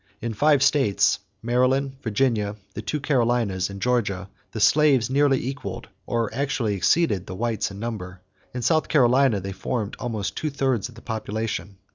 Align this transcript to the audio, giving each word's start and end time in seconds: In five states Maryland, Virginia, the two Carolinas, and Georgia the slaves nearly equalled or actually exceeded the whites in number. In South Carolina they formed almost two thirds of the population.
In 0.19 0.33
five 0.33 0.63
states 0.63 1.19
Maryland, 1.43 1.97
Virginia, 2.01 2.55
the 2.73 2.81
two 2.81 2.99
Carolinas, 2.99 3.69
and 3.69 3.79
Georgia 3.79 4.29
the 4.51 4.59
slaves 4.59 5.11
nearly 5.11 5.39
equalled 5.45 5.89
or 6.07 6.33
actually 6.33 6.73
exceeded 6.73 7.27
the 7.27 7.35
whites 7.35 7.69
in 7.69 7.77
number. 7.77 8.19
In 8.51 8.63
South 8.63 8.87
Carolina 8.87 9.39
they 9.39 9.51
formed 9.51 9.95
almost 9.99 10.35
two 10.35 10.49
thirds 10.49 10.89
of 10.89 10.95
the 10.95 11.03
population. 11.03 11.77